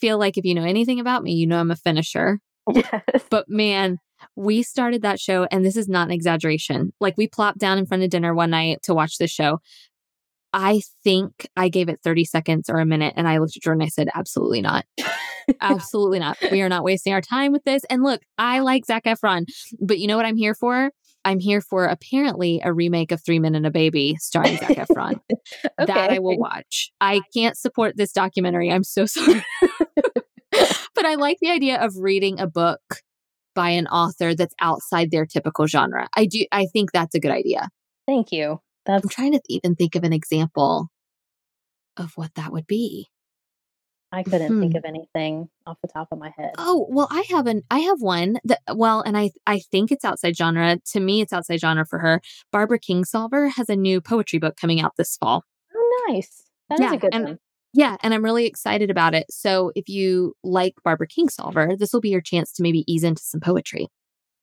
[0.00, 2.40] feel like if you know anything about me, you know I'm a finisher.
[3.12, 3.24] Yes.
[3.30, 3.98] But man,
[4.36, 6.92] we started that show, and this is not an exaggeration.
[7.00, 9.60] Like, we plopped down in front of dinner one night to watch this show.
[10.52, 13.82] I think I gave it 30 seconds or a minute, and I looked at Jordan
[13.82, 14.84] and I said, Absolutely not.
[15.60, 16.38] Absolutely not.
[16.50, 17.82] We are not wasting our time with this.
[17.90, 19.44] And look, I like Zac Efron,
[19.80, 20.90] but you know what I'm here for?
[21.24, 25.20] I'm here for apparently a remake of Three Men and a Baby starring Zac Efron.
[25.32, 25.86] okay.
[25.86, 26.90] That I will watch.
[27.00, 28.70] I can't support this documentary.
[28.70, 29.44] I'm so sorry
[31.00, 32.80] but I like the idea of reading a book
[33.54, 36.08] by an author that's outside their typical genre.
[36.14, 37.70] I do I think that's a good idea.
[38.06, 38.60] Thank you.
[38.84, 39.02] That's...
[39.02, 40.88] I'm trying to even think of an example
[41.96, 43.08] of what that would be.
[44.12, 44.60] I couldn't hmm.
[44.60, 46.50] think of anything off the top of my head.
[46.58, 50.04] Oh, well, I have an I have one that well, and I I think it's
[50.04, 50.78] outside genre.
[50.92, 52.20] To me, it's outside genre for her.
[52.52, 55.44] Barbara Kingsolver has a new poetry book coming out this fall.
[55.74, 56.42] Oh, nice.
[56.68, 57.38] That yeah, is a good and, one.
[57.72, 59.26] Yeah, and I'm really excited about it.
[59.30, 63.22] So if you like Barbara Kingsolver, this will be your chance to maybe ease into
[63.22, 63.88] some poetry.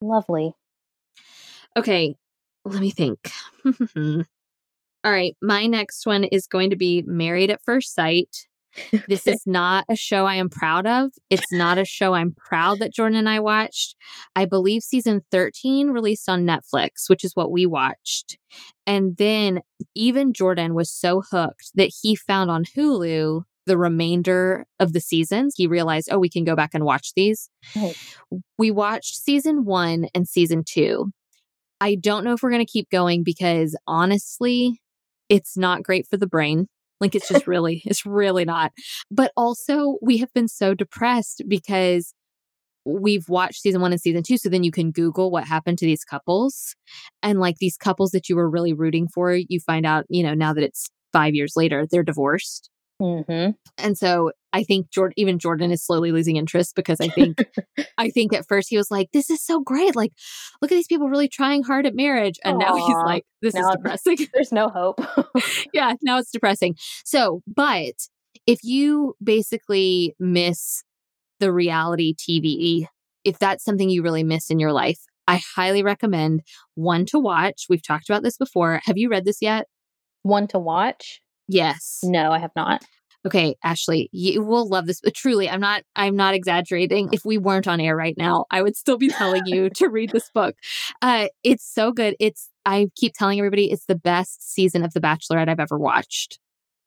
[0.01, 0.53] Lovely.
[1.75, 2.15] Okay,
[2.63, 3.31] let me think.
[3.95, 8.47] All right, my next one is going to be Married at First Sight.
[9.07, 11.11] This is not a show I am proud of.
[11.29, 13.95] It's not a show I'm proud that Jordan and I watched.
[14.35, 18.37] I believe season 13 released on Netflix, which is what we watched.
[18.85, 19.61] And then
[19.95, 25.53] even Jordan was so hooked that he found on Hulu the remainder of the seasons.
[25.57, 27.49] He realized, oh, we can go back and watch these.
[28.57, 31.11] We watched season one and season two.
[31.81, 34.81] I don't know if we're going to keep going because honestly,
[35.29, 36.67] it's not great for the brain.
[36.99, 38.71] Like it's just really, it's really not.
[39.12, 42.13] But also, we have been so depressed because
[42.86, 44.38] we've watched season one and season two.
[44.38, 46.75] So then you can Google what happened to these couples.
[47.21, 50.33] And like these couples that you were really rooting for, you find out, you know,
[50.33, 52.69] now that it's five years later, they're divorced.
[53.01, 53.51] Mm-hmm.
[53.77, 57.46] And so I think Jordan, even Jordan is slowly losing interest because I think,
[58.00, 59.96] I think at first he was like, this is so great.
[59.96, 60.12] Like,
[60.63, 62.39] look at these people really trying hard at marriage.
[62.43, 62.60] And Aww.
[62.60, 64.17] now he's like, this now is depressing.
[64.34, 65.00] There's no hope.
[65.74, 65.93] yeah.
[66.02, 66.76] Now it's depressing.
[67.06, 67.93] So, but
[68.48, 70.84] if you basically miss
[71.39, 72.88] the reality TV,
[73.24, 76.41] if that's something you really miss in your life, I highly recommend
[76.74, 77.65] one to watch.
[77.70, 78.82] We've talked about this before.
[78.86, 79.67] Have you read this yet?
[80.24, 81.22] One to watch?
[81.48, 82.00] Yes.
[82.02, 82.84] No, I have not.
[83.27, 85.01] Okay, Ashley, you will love this.
[85.01, 87.09] But truly, I'm not I'm not exaggerating.
[87.11, 90.11] If we weren't on air right now, I would still be telling you to read
[90.11, 90.55] this book.
[91.01, 92.15] Uh it's so good.
[92.21, 96.39] It's I keep telling everybody it's the best season of The Bachelorette I've ever watched.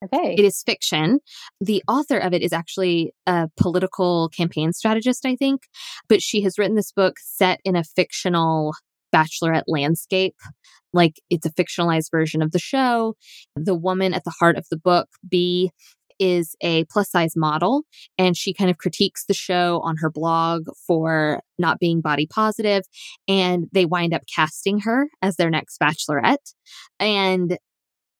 [0.02, 0.34] Okay.
[0.38, 1.20] It is fiction.
[1.60, 5.64] The author of it is actually a political campaign strategist, I think,
[6.08, 8.72] but she has written this book set in a fictional
[9.14, 10.36] bachelorette landscape.
[10.94, 13.14] Like it's a fictionalized version of the show.
[13.56, 15.70] The woman at the heart of the book, B,
[16.20, 17.82] is a plus size model
[18.18, 22.82] and she kind of critiques the show on her blog for not being body positive
[23.26, 26.54] and they wind up casting her as their next bachelorette
[27.00, 27.58] and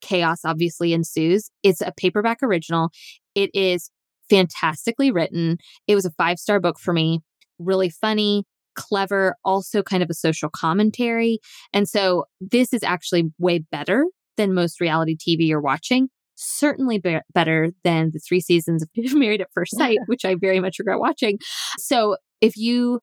[0.01, 1.51] chaos obviously ensues.
[1.63, 2.91] It's a paperback original.
[3.35, 3.91] It is
[4.29, 5.59] fantastically written.
[5.87, 7.21] It was a five star book for me,
[7.59, 11.39] really funny, clever, also kind of a social commentary.
[11.73, 16.09] And so this is actually way better than most reality TV you're watching.
[16.43, 20.59] Certainly be- better than the three seasons of Married at First Sight, which I very
[20.59, 21.39] much regret watching.
[21.79, 23.01] So if you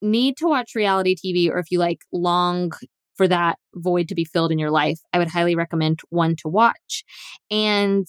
[0.00, 2.70] need to watch reality TV or if you like long
[3.16, 6.48] for that void to be filled in your life, I would highly recommend one to
[6.48, 7.04] watch
[7.50, 8.06] and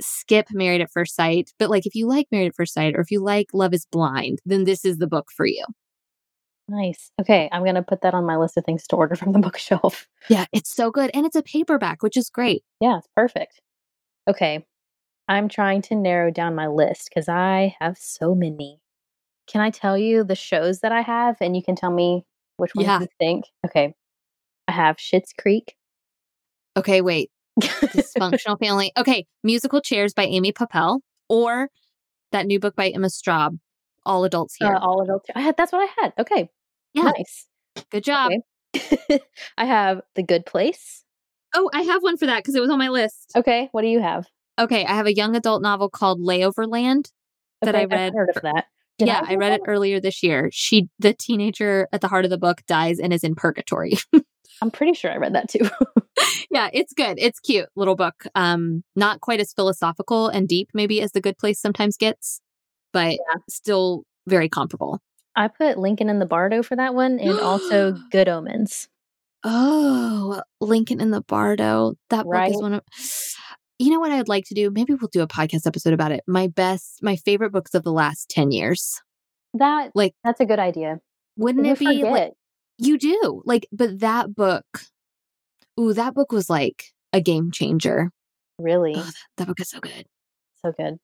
[0.00, 1.50] skip Married at First Sight.
[1.58, 3.86] But like if you like Married at First Sight or if you like Love is
[3.90, 5.64] Blind, then this is the book for you.
[6.68, 7.10] Nice.
[7.20, 9.38] Okay, I'm going to put that on my list of things to order from the
[9.40, 10.06] bookshelf.
[10.28, 11.10] Yeah, it's so good.
[11.12, 12.62] And it's a paperback, which is great.
[12.80, 13.60] Yeah, it's perfect.
[14.28, 14.64] Okay,
[15.28, 18.80] I'm trying to narrow down my list because I have so many.
[19.46, 22.24] Can I tell you the shows that I have and you can tell me
[22.56, 23.00] which ones yeah.
[23.00, 23.44] you think?
[23.66, 23.94] Okay.
[24.68, 25.76] I have Schitt's Creek.
[26.76, 27.30] Okay, wait.
[27.60, 28.92] Dysfunctional Family.
[28.96, 31.68] Okay, Musical Chairs by Amy Poeppel or
[32.30, 33.58] that new book by Emma Straub,
[34.06, 34.74] All Adults Here.
[34.74, 36.12] Uh, all Adults I had that's what I had.
[36.18, 36.48] Okay.
[36.94, 37.04] Yeah.
[37.04, 37.46] Nice.
[37.90, 38.32] Good job.
[38.76, 39.20] Okay.
[39.58, 41.04] I have The Good Place.
[41.54, 43.32] Oh, I have one for that because it was on my list.
[43.36, 44.26] Okay, what do you have?
[44.58, 47.10] Okay, I have a young adult novel called Layoverland
[47.62, 48.14] that okay, I read.
[48.14, 48.66] Heard of that.
[48.98, 50.50] Did yeah, I, I read it earlier this year.
[50.52, 53.94] She, the teenager at the heart of the book, dies and is in purgatory.
[54.62, 55.68] I'm pretty sure I read that too.
[56.50, 57.18] yeah, it's good.
[57.18, 58.26] It's cute little book.
[58.34, 62.40] Um, not quite as philosophical and deep maybe as The Good Place sometimes gets,
[62.92, 63.40] but yeah.
[63.48, 65.00] still very comparable.
[65.34, 68.88] I put Lincoln in the Bardo for that one and also Good Omens.
[69.44, 71.94] Oh, Lincoln in the Bardo.
[72.10, 72.82] That book is one of
[73.78, 74.70] You know what I'd like to do?
[74.70, 76.22] Maybe we'll do a podcast episode about it.
[76.28, 79.00] My best my favorite books of the last 10 years.
[79.54, 81.00] That like that's a good idea.
[81.36, 82.32] Wouldn't it be like
[82.78, 83.42] you do.
[83.44, 84.64] Like, but that book,
[85.78, 88.10] ooh, that book was like a game changer.
[88.58, 88.94] Oh, really?
[88.96, 90.06] Oh, that, that, book is so good.
[90.64, 90.98] So good.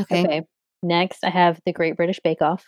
[0.00, 0.24] Okay.
[0.24, 0.42] Okay.
[0.82, 2.64] Next, I have The Great British Bake Off.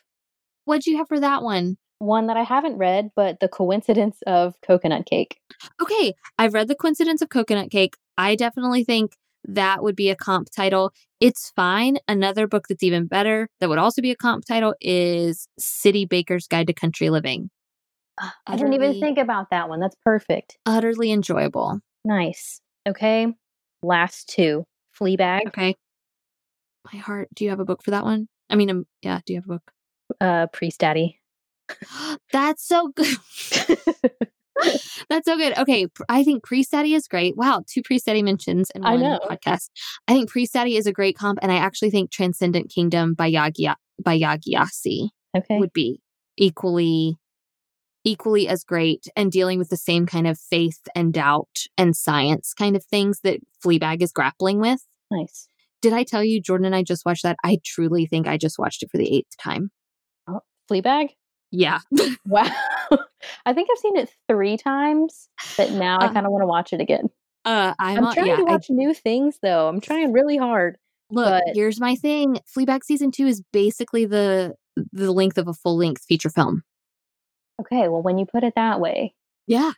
[0.64, 1.76] What'd you have for that one?
[2.04, 5.38] One that I haven't read, but The Coincidence of Coconut Cake.
[5.80, 6.14] Okay.
[6.38, 7.96] I've read The Coincidence of Coconut Cake.
[8.18, 10.92] I definitely think that would be a comp title.
[11.20, 11.98] It's fine.
[12.06, 16.46] Another book that's even better that would also be a comp title is City Baker's
[16.46, 17.50] Guide to Country Living.
[18.18, 19.80] I didn't even think about that one.
[19.80, 20.56] That's perfect.
[20.66, 21.80] Utterly enjoyable.
[22.04, 22.60] Nice.
[22.86, 23.26] Okay.
[23.82, 24.64] Last two.
[24.98, 25.48] Fleabag.
[25.48, 25.74] Okay.
[26.92, 27.28] My heart.
[27.34, 28.28] Do you have a book for that one?
[28.50, 29.20] I mean, um, yeah.
[29.26, 29.70] Do you have a book?
[30.20, 31.18] Uh, Priest Daddy.
[32.32, 33.16] That's so good.
[35.08, 35.58] That's so good.
[35.58, 37.36] Okay, I think Priest Daddy is great.
[37.36, 39.70] Wow, two Priest Daddy mentions in one podcast.
[40.06, 43.30] I think Priest Daddy is a great comp, and I actually think Transcendent Kingdom by
[43.30, 45.58] Yagi by Yaa okay.
[45.58, 46.00] would be
[46.36, 47.18] equally
[48.04, 52.52] equally as great and dealing with the same kind of faith and doubt and science
[52.52, 54.84] kind of things that Fleabag is grappling with.
[55.10, 55.48] Nice.
[55.80, 57.36] Did I tell you Jordan and I just watched that?
[57.42, 59.70] I truly think I just watched it for the eighth time.
[60.28, 61.08] Oh, Fleabag?
[61.50, 61.78] Yeah.
[62.26, 62.50] wow.
[63.46, 66.46] I think I've seen it three times, but now uh, I kind of want to
[66.46, 67.08] watch it again.
[67.44, 69.68] Uh, I'm, I'm trying yeah, to watch I, new things though.
[69.68, 70.78] I'm trying really hard.
[71.10, 71.54] Look, but...
[71.54, 72.38] here's my thing.
[72.56, 74.54] Fleabag season two is basically the
[74.92, 76.62] the length of a full length feature film.
[77.60, 79.14] Okay, well, when you put it that way.
[79.46, 79.72] Yeah.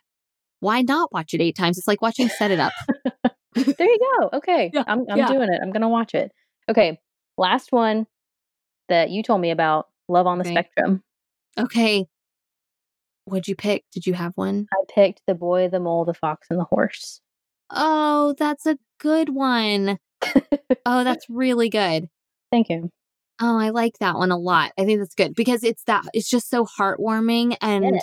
[0.59, 1.77] Why not watch it eight times?
[1.77, 2.73] It's like watching Set It Up.
[3.53, 4.29] there you go.
[4.33, 4.71] Okay.
[4.73, 5.27] Yeah, I'm, I'm yeah.
[5.27, 5.59] doing it.
[5.61, 6.31] I'm going to watch it.
[6.69, 6.99] Okay.
[7.37, 8.07] Last one
[8.89, 10.53] that you told me about Love on the okay.
[10.53, 11.03] Spectrum.
[11.57, 12.05] Okay.
[13.25, 13.83] What'd you pick?
[13.91, 14.67] Did you have one?
[14.71, 17.21] I picked The Boy, the Mole, the Fox, and the Horse.
[17.69, 19.99] Oh, that's a good one.
[20.85, 22.07] oh, that's really good.
[22.51, 22.89] Thank you.
[23.41, 24.71] Oh, I like that one a lot.
[24.79, 27.99] I think that's good because it's that it's just so heartwarming and.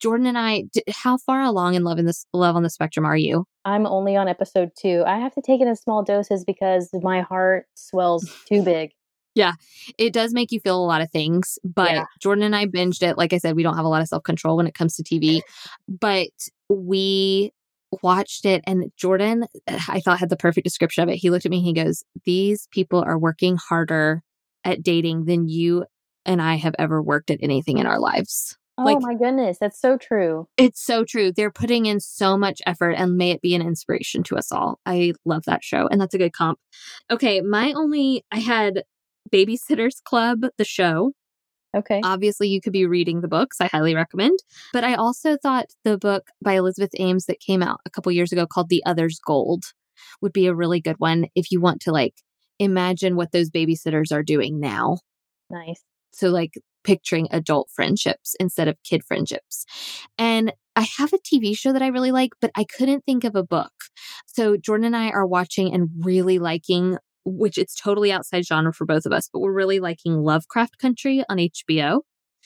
[0.00, 3.16] Jordan and I, how far along in love in this love on the spectrum are
[3.16, 3.44] you?
[3.64, 5.04] I'm only on episode two.
[5.06, 8.90] I have to take it in small doses because my heart swells too big.
[9.34, 9.52] Yeah,
[9.96, 12.04] it does make you feel a lot of things, but yeah.
[12.20, 13.16] Jordan and I binged it.
[13.16, 15.02] Like I said, we don't have a lot of self control when it comes to
[15.02, 15.40] TV,
[15.88, 16.28] but
[16.68, 17.52] we
[18.02, 19.46] watched it and Jordan,
[19.88, 21.16] I thought had the perfect description of it.
[21.16, 24.22] He looked at me, he goes, These people are working harder
[24.64, 25.84] at dating than you
[26.24, 28.56] and I have ever worked at anything in our lives.
[28.78, 30.48] Oh like, my goodness, that's so true.
[30.56, 31.30] It's so true.
[31.30, 34.80] They're putting in so much effort and may it be an inspiration to us all.
[34.86, 36.58] I love that show and that's a good comp.
[37.10, 38.84] Okay, my only I had
[39.32, 41.12] Babysitters Club, the show.
[41.74, 42.00] Okay.
[42.04, 43.56] Obviously, you could be reading the books.
[43.60, 44.38] I highly recommend.
[44.72, 48.30] But I also thought the book by Elizabeth Ames that came out a couple years
[48.30, 49.64] ago called The Other's Gold
[50.20, 52.14] would be a really good one if you want to like
[52.58, 54.98] imagine what those babysitters are doing now.
[55.48, 55.82] Nice.
[56.12, 56.52] So, like
[56.84, 59.64] picturing adult friendships instead of kid friendships.
[60.18, 63.36] And I have a TV show that I really like, but I couldn't think of
[63.36, 63.72] a book.
[64.26, 68.84] So Jordan and I are watching and really liking, which it's totally outside genre for
[68.84, 72.00] both of us, but we're really liking Lovecraft Country on HBO.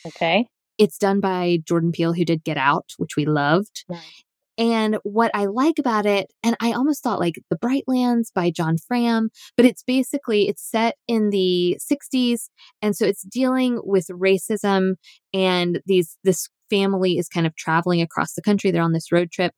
[0.05, 0.47] Okay.
[0.77, 3.83] It's done by Jordan Peele, who did Get Out, which we loved.
[3.89, 4.23] Nice.
[4.59, 8.77] And what I like about it, and I almost thought like The Brightlands by John
[8.77, 12.49] Fram, but it's basically it's set in the 60s
[12.81, 14.95] and so it's dealing with racism
[15.31, 18.71] and these this family is kind of traveling across the country.
[18.71, 19.53] They're on this road trip,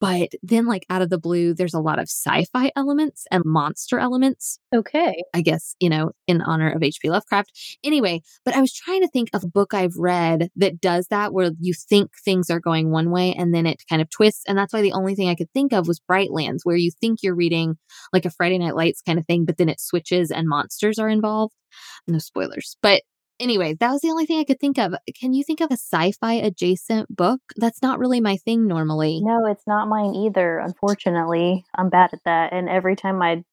[0.00, 3.42] but then, like, out of the blue, there's a lot of sci fi elements and
[3.44, 4.58] monster elements.
[4.74, 5.22] Okay.
[5.34, 7.10] I guess, you know, in honor of H.P.
[7.10, 7.50] Lovecraft.
[7.82, 11.32] Anyway, but I was trying to think of a book I've read that does that,
[11.32, 14.44] where you think things are going one way and then it kind of twists.
[14.46, 17.20] And that's why the only thing I could think of was Brightlands, where you think
[17.22, 17.76] you're reading
[18.12, 21.08] like a Friday Night Lights kind of thing, but then it switches and monsters are
[21.08, 21.54] involved.
[22.06, 22.76] No spoilers.
[22.82, 23.02] But
[23.40, 24.94] Anyway, that was the only thing I could think of.
[25.18, 27.40] Can you think of a sci fi adjacent book?
[27.56, 29.20] That's not really my thing normally.
[29.22, 31.64] No, it's not mine either, unfortunately.
[31.76, 32.52] I'm bad at that.
[32.52, 33.44] And every time I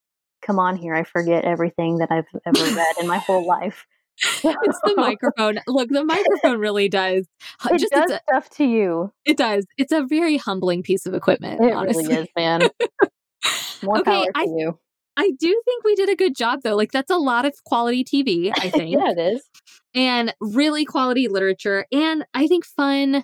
[0.41, 3.85] come on here, I forget everything that I've ever read in my whole life.
[4.23, 5.59] it's the microphone.
[5.67, 7.27] Look, the microphone really does.
[7.69, 9.11] It just does a, stuff to you.
[9.25, 9.65] It does.
[9.77, 11.61] It's a very humbling piece of equipment.
[11.61, 12.07] It honestly.
[12.07, 12.61] really is, man.
[13.83, 14.79] More okay, power to I, you.
[15.17, 16.75] I do think we did a good job though.
[16.75, 18.91] Like that's a lot of quality TV, I think.
[18.93, 19.49] yeah, it is.
[19.93, 23.23] And really quality literature and I think fun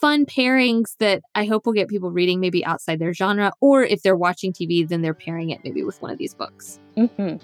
[0.00, 4.02] fun pairings that I hope will get people reading maybe outside their genre or if
[4.02, 6.78] they're watching TV then they're pairing it maybe with one of these books.
[6.96, 7.36] hmm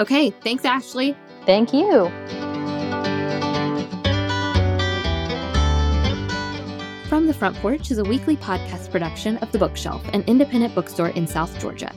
[0.00, 1.16] Okay, thanks Ashley.
[1.44, 2.08] Thank you.
[7.08, 11.08] From the Front Porch is a weekly podcast production of The Bookshelf, an independent bookstore
[11.08, 11.90] in South Georgia.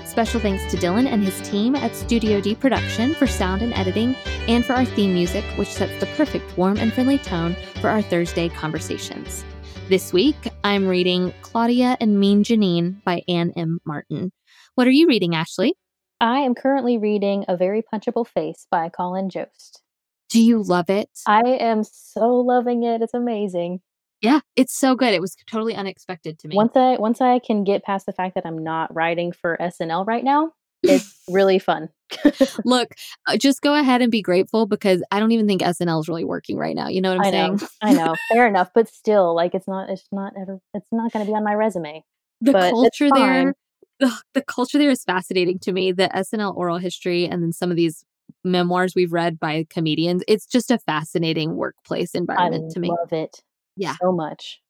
[0.06, 4.16] Special thanks to Dylan and his team at Studio D Production for sound and editing,
[4.48, 8.02] and for our theme music, which sets the perfect warm and friendly tone for our
[8.02, 9.46] Thursday conversations.
[9.88, 13.80] This week, I'm reading Claudia and Mean Janine by Ann M.
[13.86, 14.32] Martin.
[14.76, 15.74] What are you reading, Ashley?
[16.22, 19.82] I am currently reading A Very Punchable Face by Colin Jost.
[20.30, 21.10] Do you love it?
[21.26, 23.02] I am so loving it.
[23.02, 23.80] It's amazing.
[24.22, 25.14] Yeah, it's so good.
[25.14, 26.58] It was totally unexpected to me.
[26.58, 30.06] Once I once I can get past the fact that I'm not writing for SNL
[30.06, 30.52] right now,
[30.84, 31.88] it's really fun.
[32.66, 36.10] Look, uh, just go ahead and be grateful because I don't even think SNL is
[36.10, 36.90] really working right now.
[36.90, 37.56] You know what I'm I saying?
[37.56, 38.16] Know, I know.
[38.34, 39.90] Fair enough, but still, like it's not.
[39.90, 40.60] It's not ever.
[40.74, 42.04] It's not going to be on my resume.
[42.42, 43.54] The culture there
[44.02, 45.92] ugh, the culture there is fascinating to me.
[45.92, 48.04] The SNL oral history and then some of these
[48.44, 50.24] memoirs we've read by comedians.
[50.28, 52.90] It's just a fascinating workplace environment I to me.
[52.90, 53.44] Love it.
[53.76, 53.96] Yeah.
[54.02, 54.62] So much.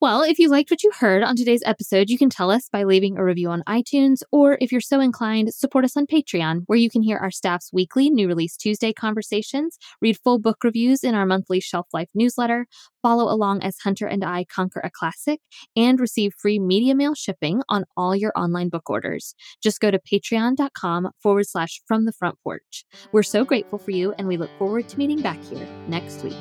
[0.00, 2.84] Well, if you liked what you heard on today's episode, you can tell us by
[2.84, 6.78] leaving a review on iTunes, or if you're so inclined, support us on Patreon, where
[6.78, 11.14] you can hear our staff's weekly New Release Tuesday conversations, read full book reviews in
[11.14, 12.66] our monthly Shelf Life newsletter,
[13.02, 15.40] follow along as Hunter and I conquer a classic,
[15.76, 19.34] and receive free media mail shipping on all your online book orders.
[19.62, 22.84] Just go to patreon.com forward slash from the front porch.
[23.12, 26.34] We're so grateful for you, and we look forward to meeting back here next week.